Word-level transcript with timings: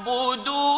فاعبدوه 0.00 0.69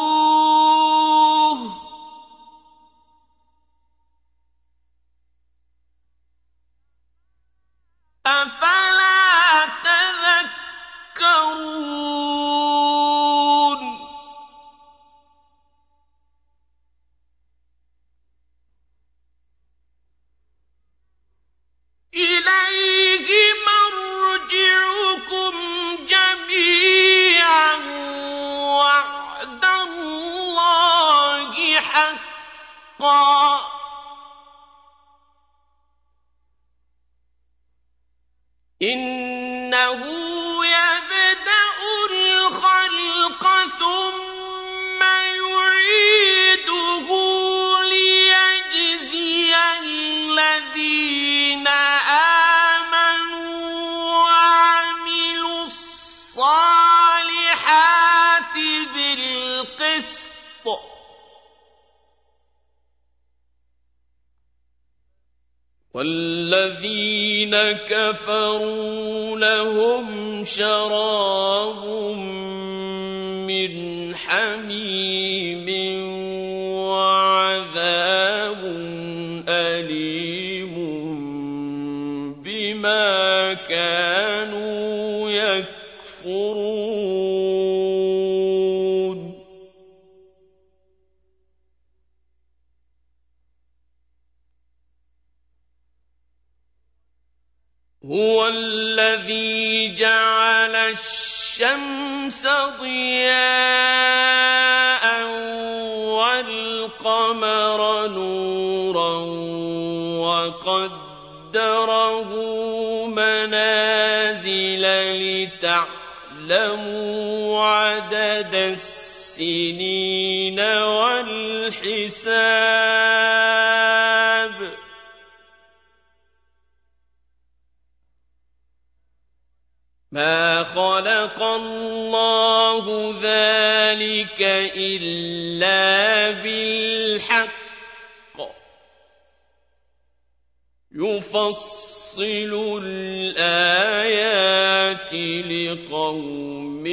لِقَوْمٍ 145.54 146.86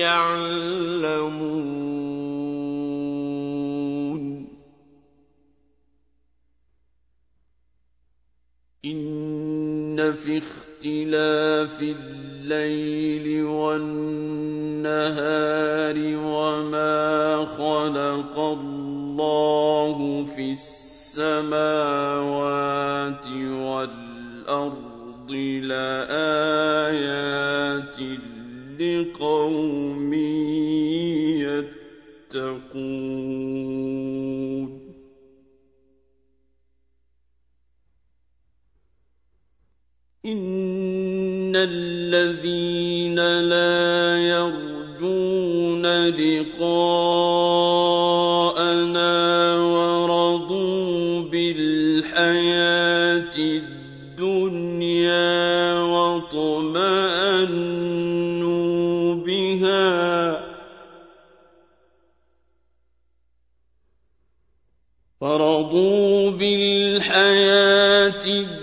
يَعْلَمُونَ. 0.00 1.68
إِنَّ 8.84 10.12
فِي 10.12 10.38
اخْتِلَافِ 10.38 11.82
اللَّيْلِ 11.82 13.44
وَالنَّهَارِ 13.44 14.56
وَمَا 16.16 17.44
خَلَقَ 17.44 18.38
اللَّهُ 18.38 20.24
فِي 20.24 20.50
السَّمَاوَاتِ 20.50 21.66
وَالْأَرْضِ 23.36 24.97
لَآيَاتٍ 25.60 26.88
لِّقَوْمٍ 28.80 30.12
يَتَّقُونَ. 32.34 32.78
إِنَّ 40.26 41.56
الَّذِينَ 41.56 43.18
لَا 43.40 44.18
يَرْجُونَ 44.28 45.86
لِقَاءَنَا 46.08 46.78
وَرَضُوا 49.58 51.20
بِالْحَيَاةِ 51.22 52.58
بِالْحَيَاةِ 66.30 68.24
الدُّنْيَا 68.26 68.57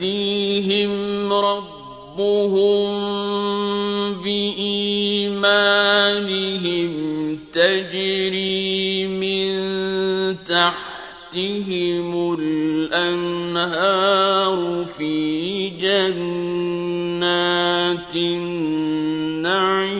يَهْدِيهِمْ 0.00 1.32
رَبُّهُم 1.32 2.90
بِإِيمَانِهِمْ 4.24 5.40
تَجْرِي 7.52 9.06
مِن 9.06 10.44
تَحْتِهِمُ 10.44 12.34
الْأَنْهَارُ 12.40 13.74
فِي 14.84 15.68
جَنَّاتِ 15.76 17.36
النَّعِيمِ 18.16 19.90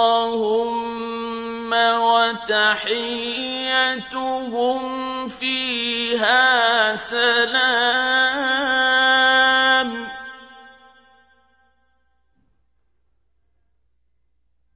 وَتَحِيَّتُهُمْ 2.02 2.88
فِيهَا 5.28 6.96
سَلَامٌ 6.96 7.78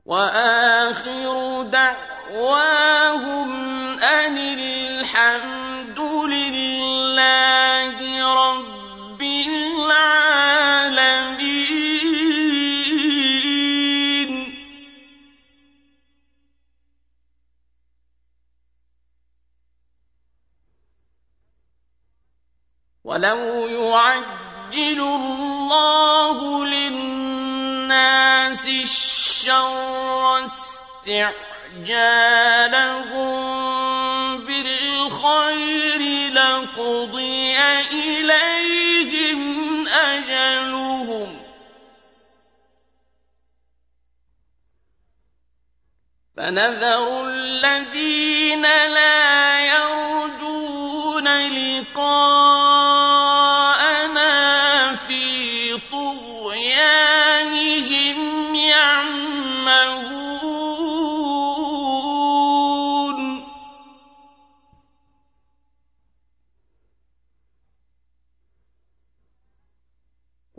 وَآخِرُ 0.06 1.62
دَعْوَاهُمْ 1.64 3.01
وَلَوْ 23.12 23.68
يُعَجِّلُ 23.68 25.00
اللَّهُ 25.02 26.66
لِلنَّاسِ 26.66 28.66
الشَّرَّ 28.68 30.44
اسْتِعْجَالَهُم 30.46 31.36
بِالْخَيْرِ 34.48 36.02
لَقُضِيَ 36.34 37.58
إِلَيْهِمْ 37.92 39.40
أَجَلُهُمْ 39.88 41.40
ۖ. 41.40 41.42
فَنَذَرُ 46.38 47.28
الَّذِينَ 47.28 48.62
لَا 48.88 49.60
يَرْجُونَ 49.66 51.28
لِقَاءَنَا 51.48 53.01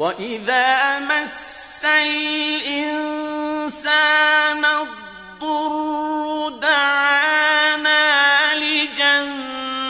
وَإِذَا 0.03 0.99
مَسَّ 0.99 1.85
الْإِنسَانَ 1.87 3.15
الضُّرُّ 4.65 6.49
دَعَانَا 6.59 8.03
لِجَنبِهِ 8.55 9.89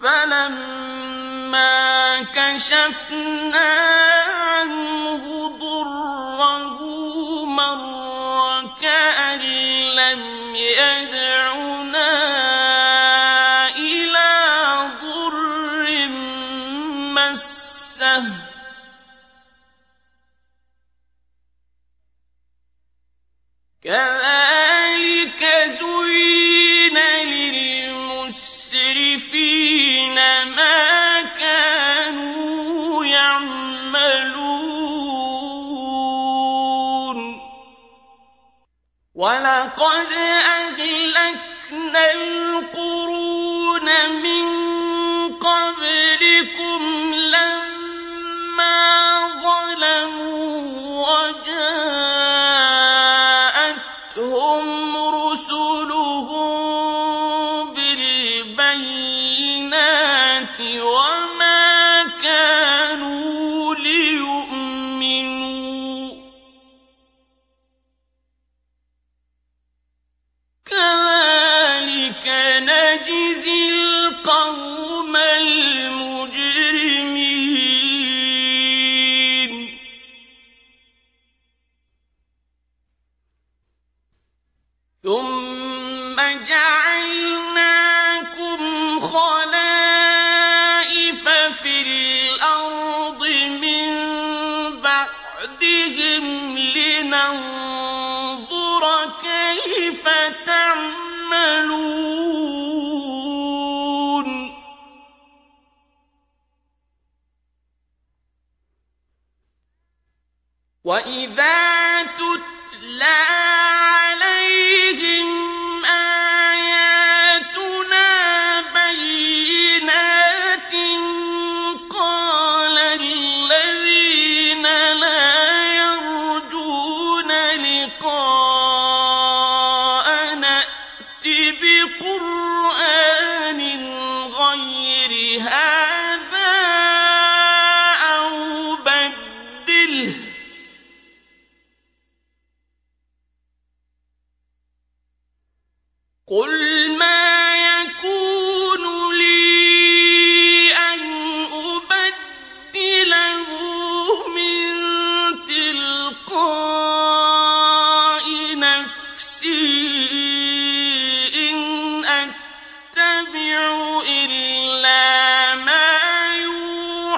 فَلَمَّا 0.00 1.72
كَشَفْنَا 2.22 3.72
عَنْهُ 4.32 5.24
ضُرَّهُ 5.60 6.78
مَرَّ 7.44 8.70
كَأَن 8.80 9.40
لَّمْ 9.96 10.40
وَلَقَدْ 18.10 18.59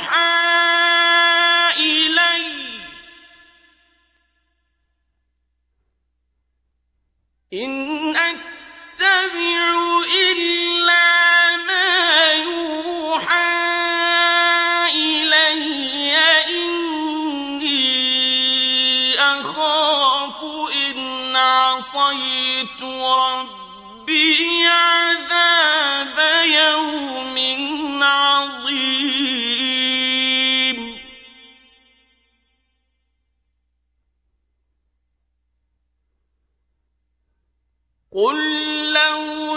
يُوحَىٰ 0.03 0.52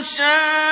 شَاءَ 0.05 0.64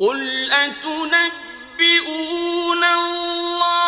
قُلْ 0.00 0.50
أَتُنَبِّئُونَ 0.52 1.74
اللَّهَ 2.84 3.87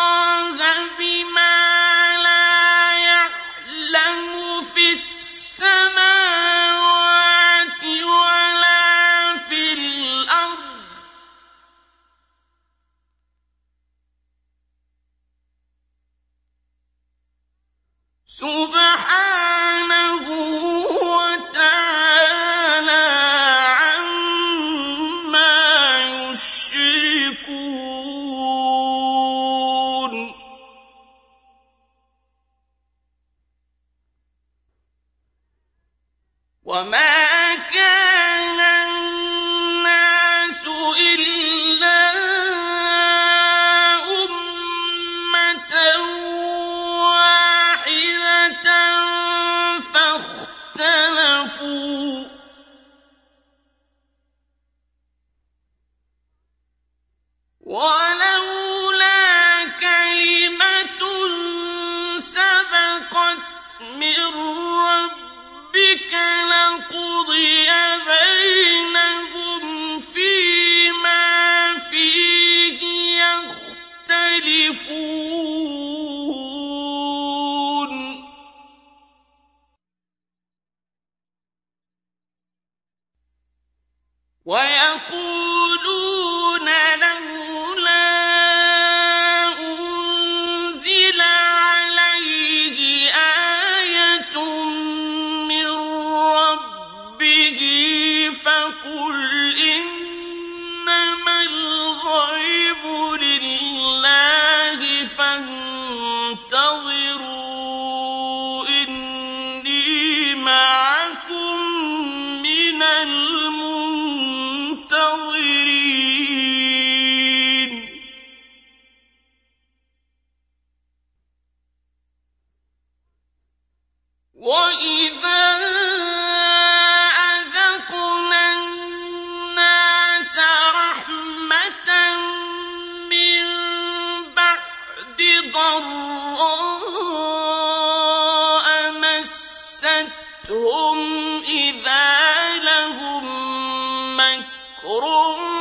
مَّكْرٌ 144.83 145.60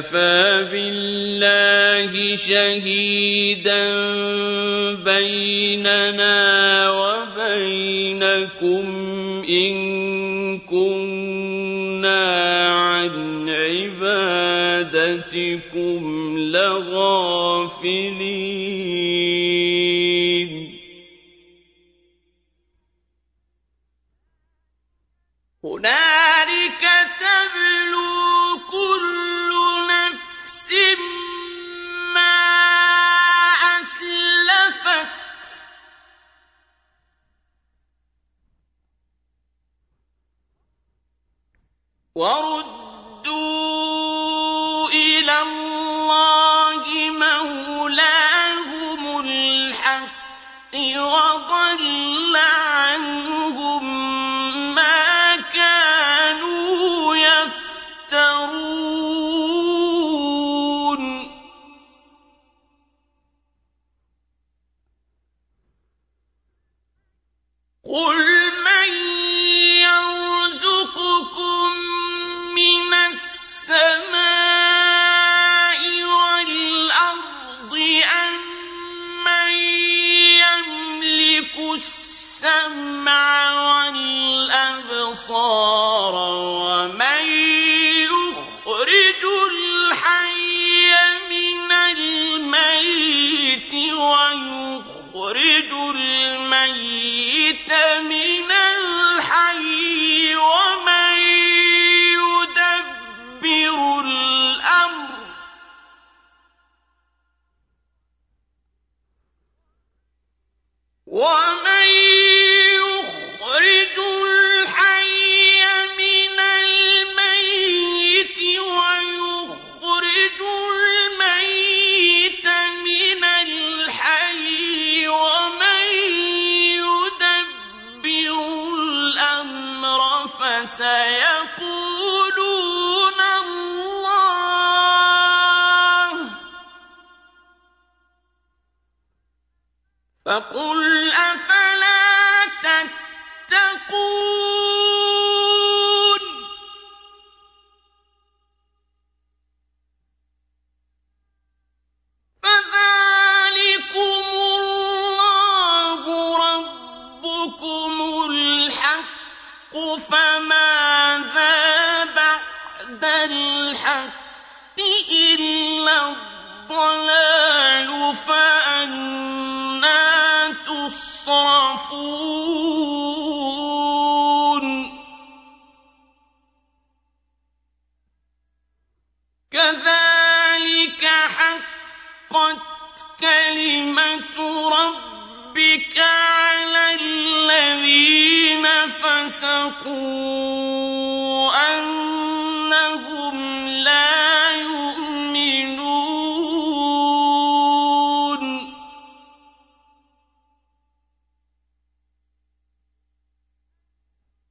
كفى 0.00 0.27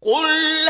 قُلْ 0.07 0.66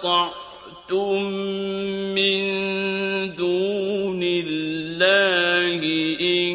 اسْتَطَعْتُم 0.00 1.22
مِّن 2.16 2.40
دُونِ 3.36 4.20
اللَّهِ 4.22 5.80
إِن 6.20 6.52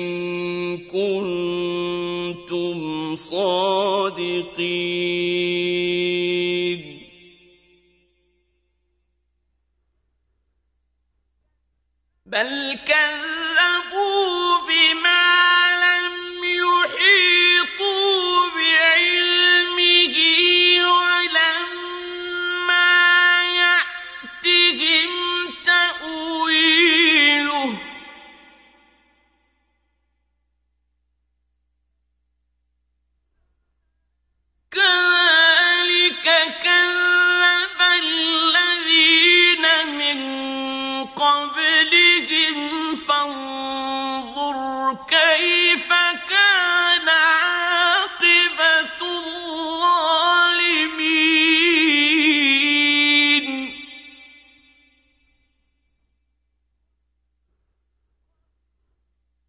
كُنتُمْ 0.89 2.75
صَادِقِينَ. 3.15 3.64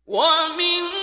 وَمِنْهُم 0.07 0.94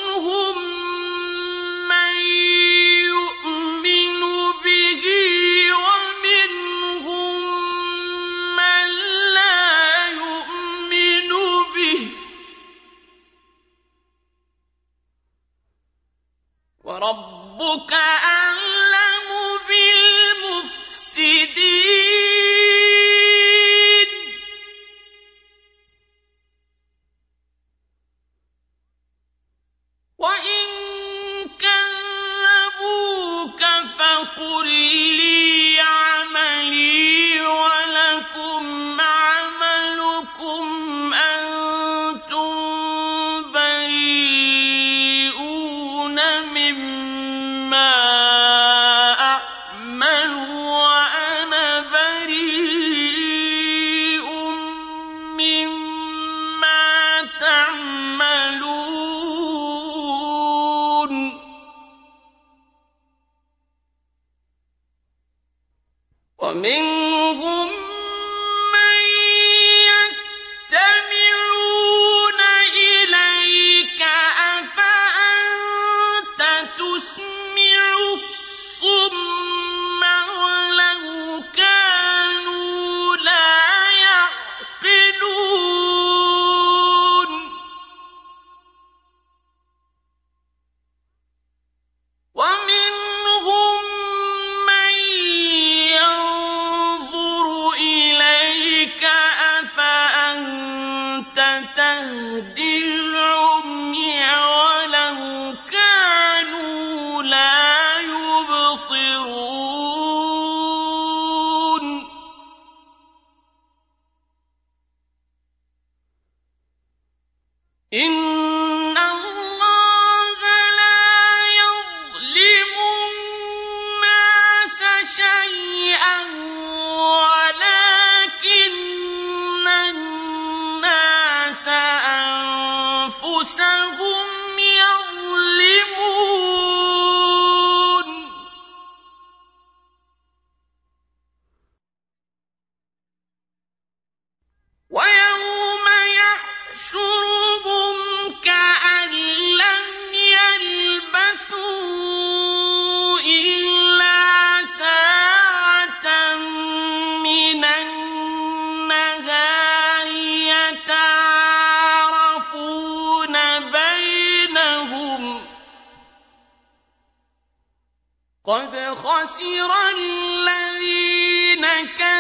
خسر 169.04 169.72
الذين 169.98 171.66
كفروا 172.00 172.13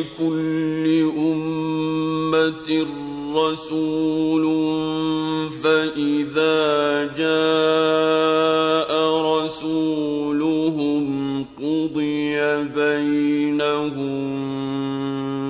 لكل 0.00 1.10
أمة 1.18 2.86
رسول 3.36 4.44
فإذا 5.62 6.60
جاء 7.16 8.90
رسولهم 9.34 11.04
قضي 11.58 12.36
بينهم 12.74 14.20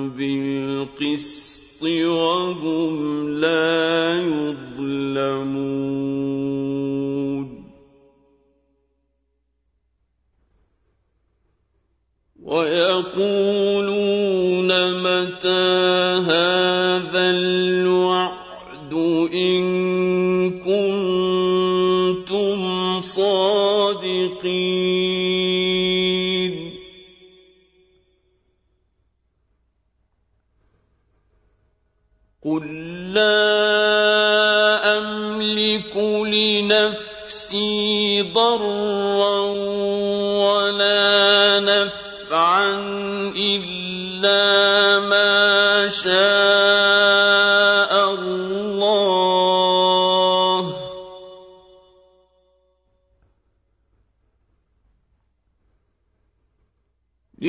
بالقسط 0.09 1.83
وهم 1.83 3.29
لا 3.29 3.90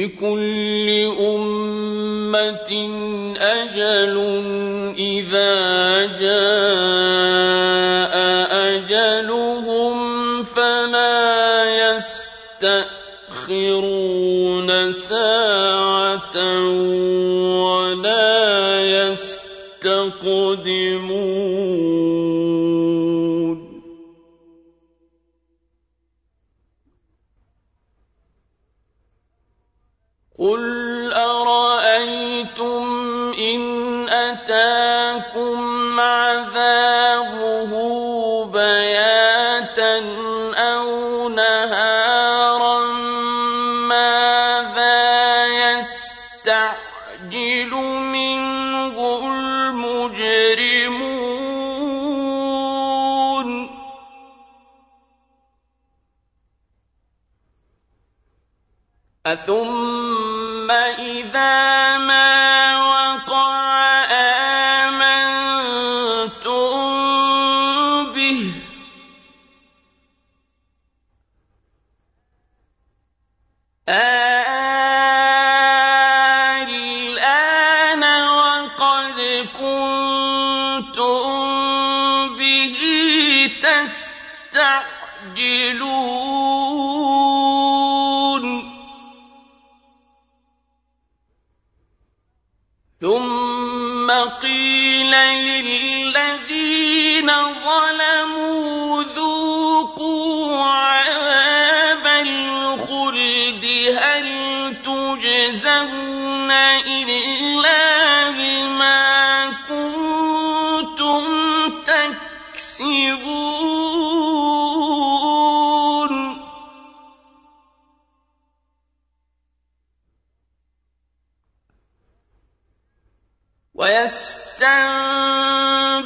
لكل 0.03 0.89
أمة 1.21 2.73
أجل 3.39 4.17
إذا 4.99 5.55
جاء 6.21 8.15
أجلهم 8.75 9.97
فلا 10.43 11.65
يستأخرون 13.43 14.93
ساعة 14.93 16.37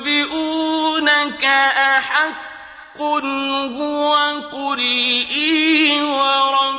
يَسْتَنبِئُونَكَ 0.07 0.35
أَحَقٌّ 1.77 3.01
هُوَ 3.01 4.41
ۖ 4.41 4.45
قُلْ 4.55 4.81
إِي 5.31 6.03
وَرَبِّي 6.03 6.76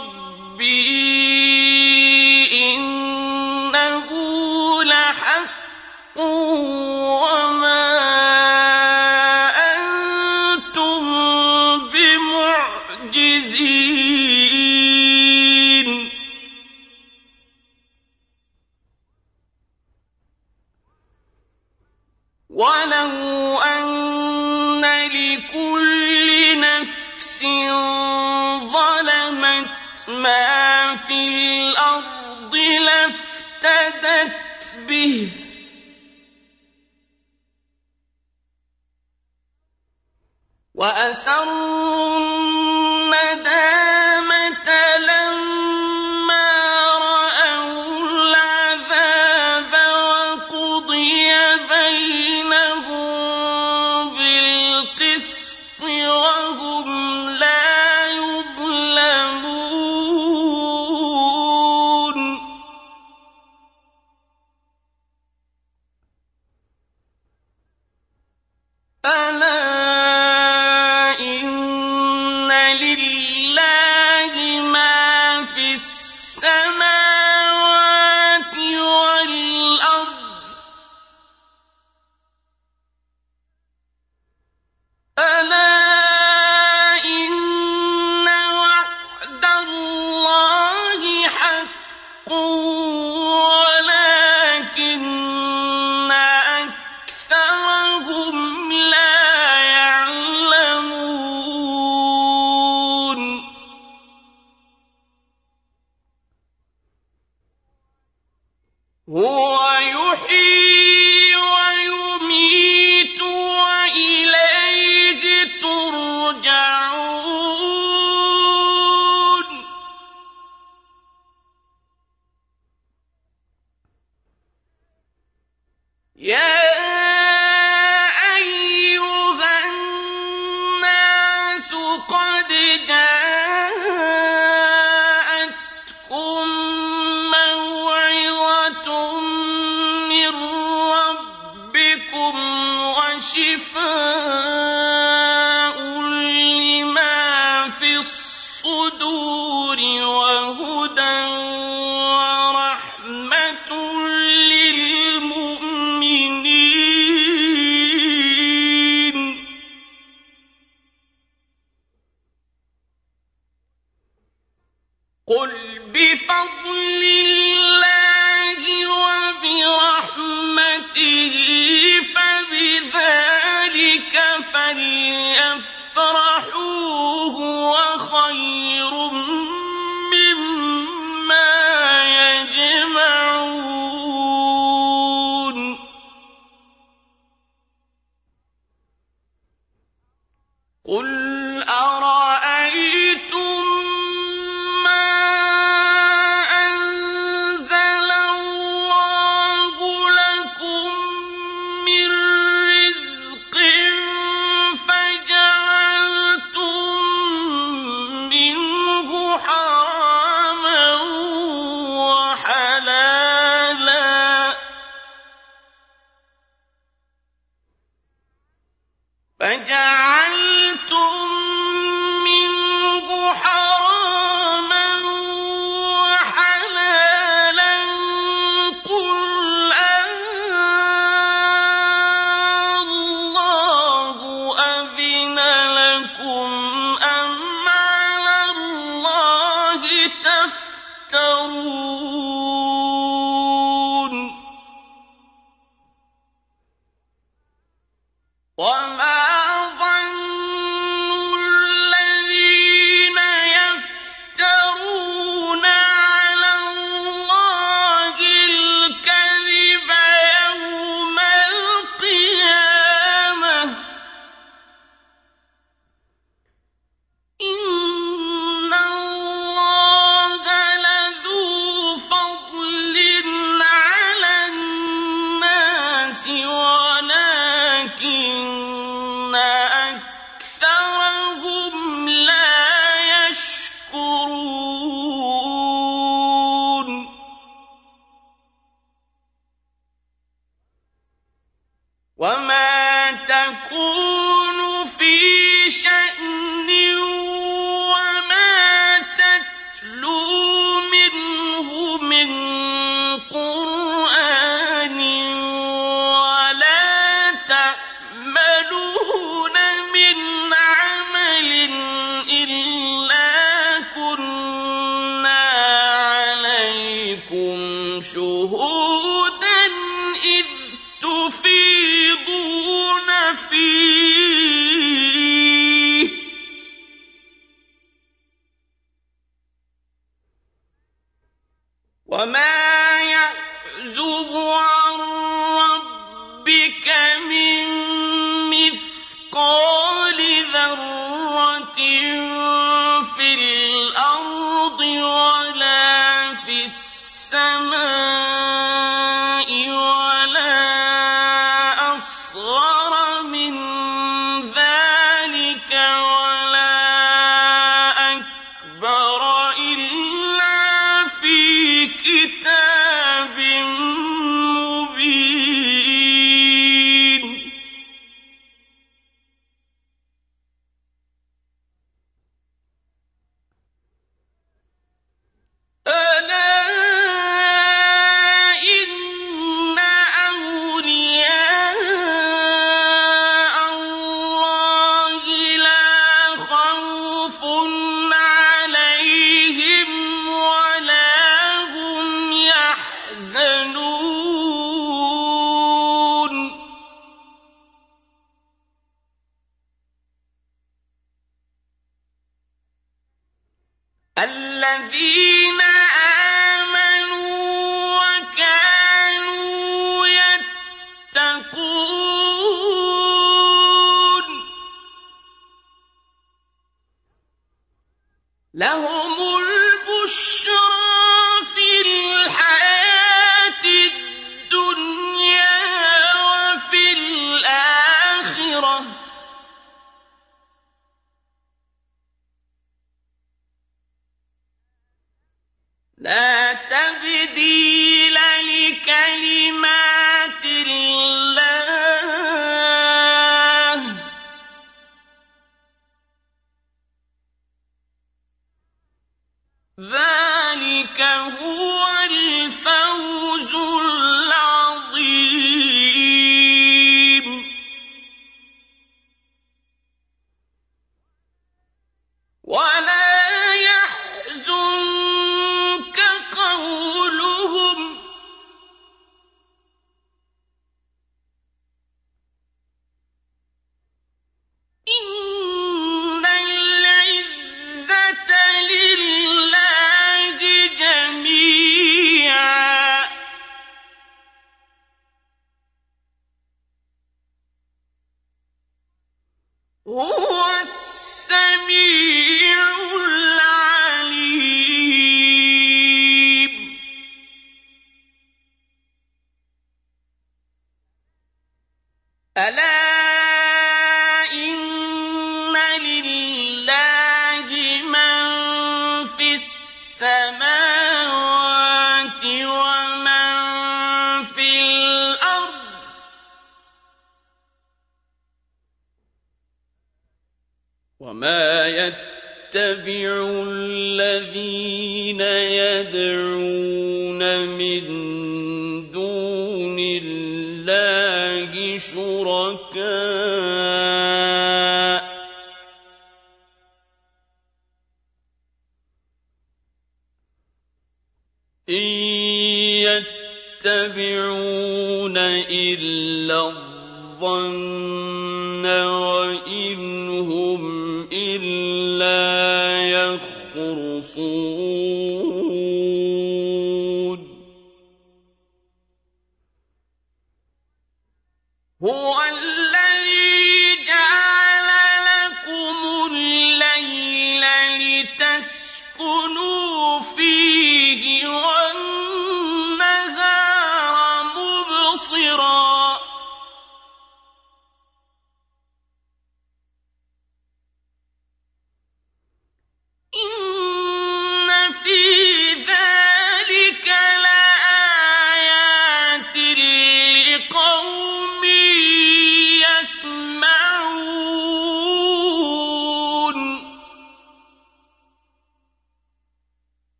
ولو 22.49 23.57
أن 23.61 24.85
لكل 25.07 26.59
نفس 26.59 27.43
ظلمت 28.71 29.69
ما 30.07 30.95
في 30.95 31.13
الأرض 31.59 32.55
لافتدت 32.55 34.35
به 34.87 35.29
وأسروا 40.75 42.17
الندامة 43.07 43.86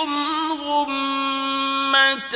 عَلَيْكُمْ 0.00 0.52
غُمَّةً 0.62 2.34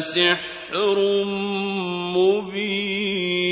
سحر 0.00 0.98
مبين. 2.14 3.50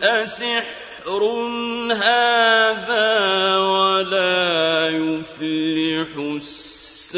أسحر 0.03 1.21
الساحرون 6.19 7.17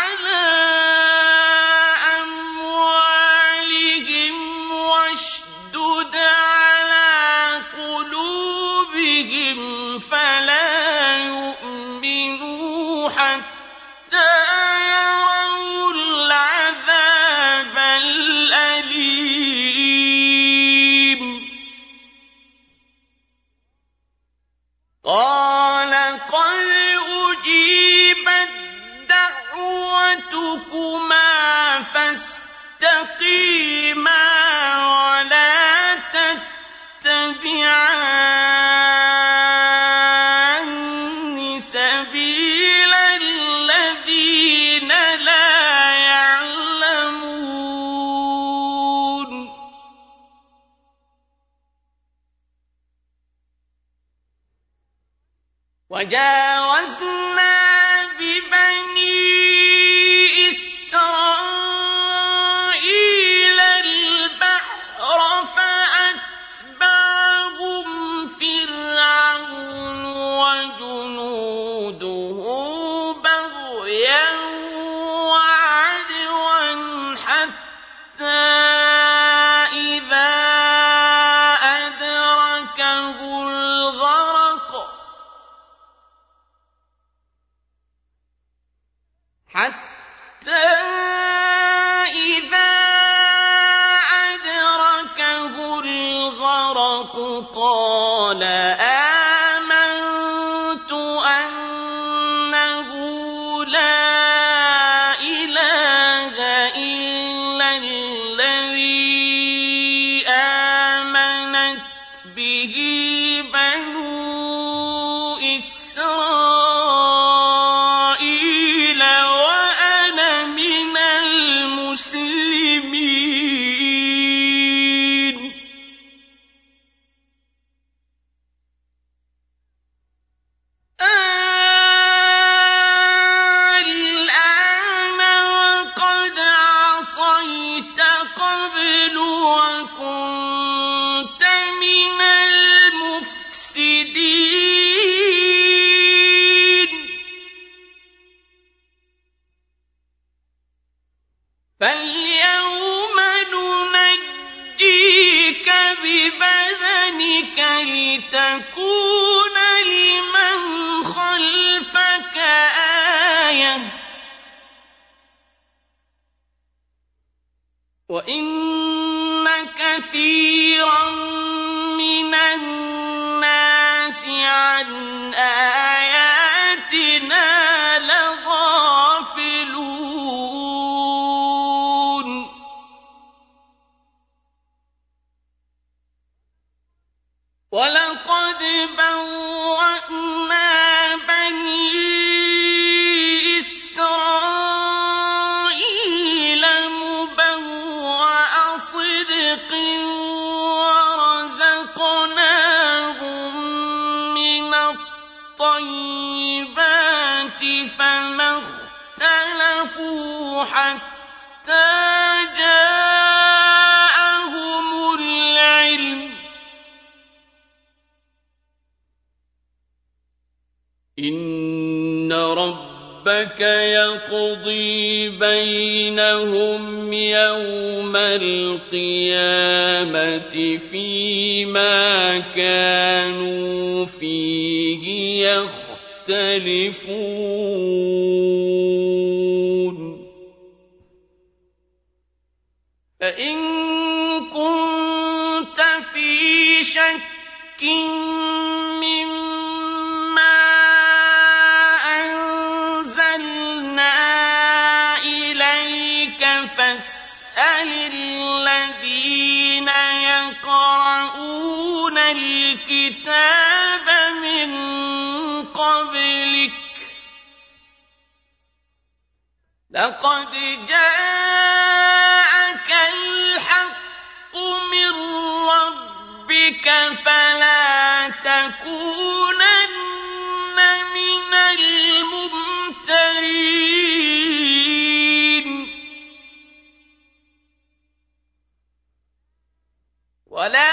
وَلَا 290.61 290.90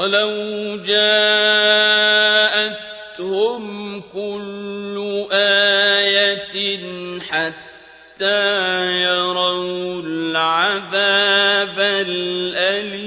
وَلَوْ 0.00 0.32
جَاءَتْهُمْ 0.80 1.64
كُلُّ 4.00 5.28
آيَةٍ 5.32 6.56
حَتَّىٰ 7.20 8.56
يَرَوُا 9.04 10.02
الْعَذَابَ 10.02 11.76
الْأَلِيمَ. 11.80 13.00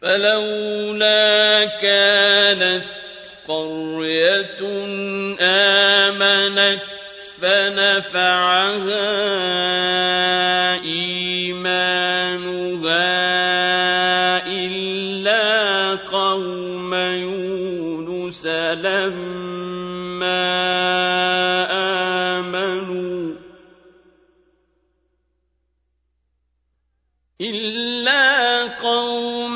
فَلَوْلَا 0.00 1.64
كَانَتْ 1.64 2.88
قَرْيَةٌ 3.48 4.60
آمَنَتْ 5.40 6.80
فَنَفَعَهَا 7.40 8.88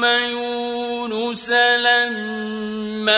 يُونُسَ 0.05 1.51
لَمَّا 1.51 3.13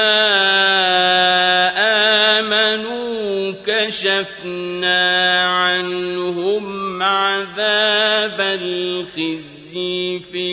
آمَنُوا 2.38 3.52
كَشَفْنَا 3.66 5.02
عَنْهُمْ 5.48 7.02
عَذَابَ 7.02 8.40
الْخِزْيِ 8.40 10.20
فِي 10.20 10.46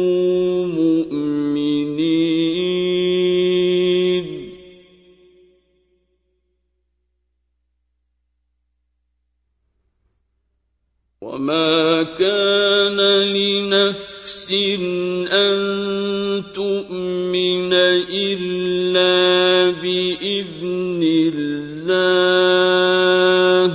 اللَّهِ 23.65 23.75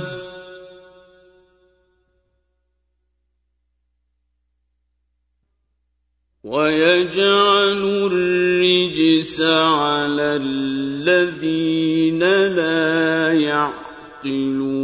ويجعل 6.44 7.82
الرجس 8.12 9.40
على 9.40 10.36
الذين 10.36 12.18
لا 12.56 13.32
يعقلون 13.32 14.80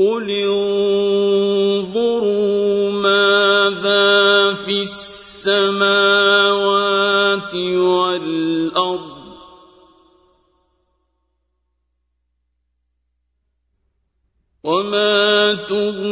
قل 0.00 0.30
وما 14.80 15.54
تغني 15.68 16.09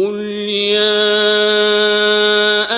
قل 0.00 0.20
يا 0.48 1.20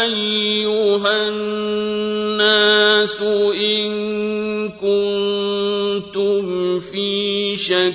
ايها 0.03 1.29
الناس 1.29 3.21
ان 3.55 3.93
كنتم 4.69 6.45
في 6.81 7.57
شك 7.57 7.93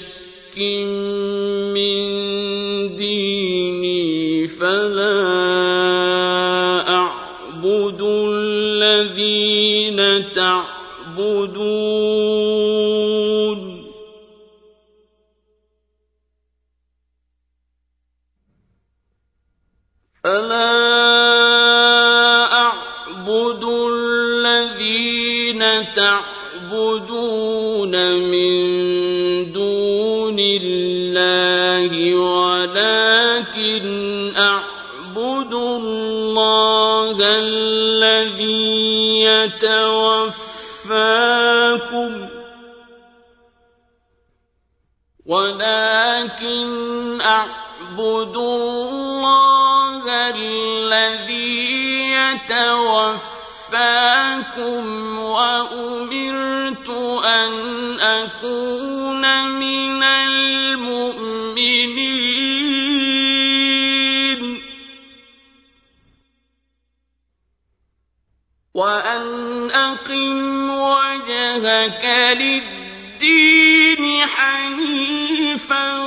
وجهك 71.87 72.05
للدين 72.39 74.03
حنيفا 74.25 75.99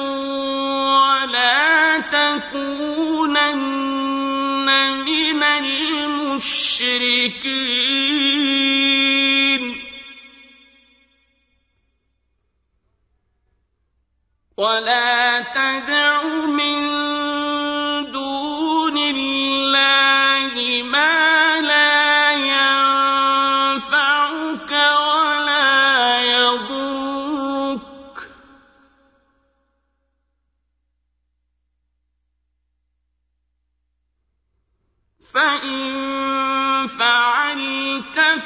ولا 0.93 1.99
تكونن 2.01 3.41
من 5.05 5.43
المشركين. 5.43 6.61
ولا 14.57 15.41
تدع 15.41 16.23
من 16.47 16.90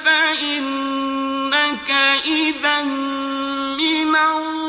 فإنك 0.05 1.91
إذا 2.27 2.83
من 2.83 4.16
الظالمين. 4.16 4.65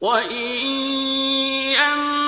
وإن 0.00 0.56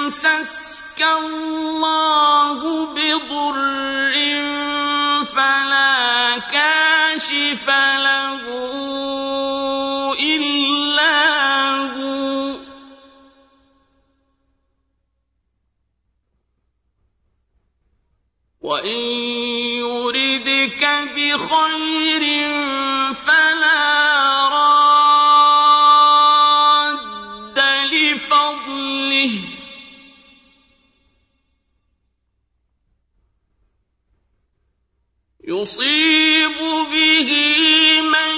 يمسسك 0.09 1.01
الله 1.03 2.61
بضر 2.95 3.79
فلا 5.25 6.39
كاشف 6.39 7.69
له 7.99 8.43
إلا 10.21 10.78
بخير 21.29 22.25
فلا 23.15 24.49
راد 24.49 26.09
لفضله. 27.93 29.35
يصيب 35.45 36.59
به 36.93 37.31
من 38.01 38.35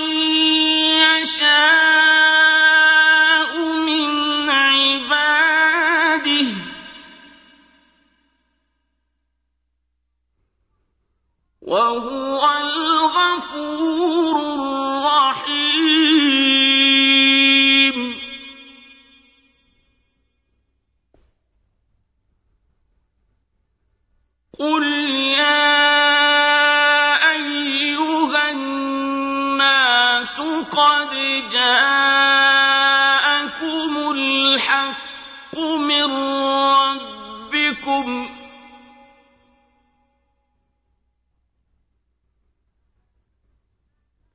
يشاء 1.22 2.29
وهو 11.70 12.40
الغفور 12.60 14.36
الرحيم 14.54 14.89